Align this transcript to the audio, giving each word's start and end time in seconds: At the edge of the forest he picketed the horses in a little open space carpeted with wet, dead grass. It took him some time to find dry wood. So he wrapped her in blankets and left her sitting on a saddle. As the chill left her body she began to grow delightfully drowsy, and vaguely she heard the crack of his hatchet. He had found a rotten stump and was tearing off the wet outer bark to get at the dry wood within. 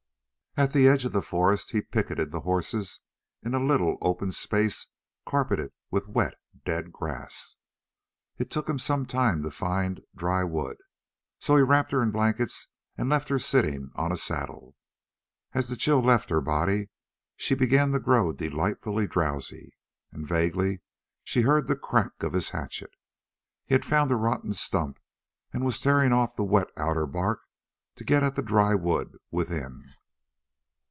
At 0.57 0.73
the 0.73 0.85
edge 0.85 1.05
of 1.05 1.13
the 1.13 1.21
forest 1.21 1.71
he 1.71 1.79
picketed 1.81 2.33
the 2.33 2.41
horses 2.41 2.99
in 3.41 3.53
a 3.53 3.63
little 3.65 3.97
open 4.01 4.33
space 4.33 4.87
carpeted 5.25 5.71
with 5.89 6.09
wet, 6.09 6.33
dead 6.65 6.91
grass. 6.91 7.55
It 8.37 8.51
took 8.51 8.67
him 8.67 8.77
some 8.77 9.05
time 9.05 9.43
to 9.43 9.49
find 9.49 10.01
dry 10.13 10.43
wood. 10.43 10.75
So 11.39 11.55
he 11.55 11.63
wrapped 11.63 11.93
her 11.93 12.03
in 12.03 12.11
blankets 12.11 12.67
and 12.97 13.07
left 13.09 13.29
her 13.29 13.39
sitting 13.39 13.91
on 13.95 14.11
a 14.11 14.17
saddle. 14.17 14.75
As 15.53 15.69
the 15.69 15.77
chill 15.77 16.01
left 16.01 16.29
her 16.29 16.41
body 16.41 16.89
she 17.37 17.55
began 17.55 17.93
to 17.93 17.99
grow 18.01 18.33
delightfully 18.33 19.07
drowsy, 19.07 19.75
and 20.11 20.27
vaguely 20.27 20.81
she 21.23 21.43
heard 21.43 21.67
the 21.67 21.77
crack 21.77 22.11
of 22.23 22.33
his 22.33 22.49
hatchet. 22.49 22.93
He 23.67 23.73
had 23.73 23.85
found 23.85 24.11
a 24.11 24.17
rotten 24.17 24.51
stump 24.51 24.99
and 25.53 25.63
was 25.63 25.79
tearing 25.79 26.11
off 26.11 26.35
the 26.35 26.43
wet 26.43 26.67
outer 26.75 27.07
bark 27.07 27.39
to 27.95 28.03
get 28.03 28.21
at 28.21 28.35
the 28.35 28.41
dry 28.41 28.75
wood 28.75 29.17
within. 29.31 29.85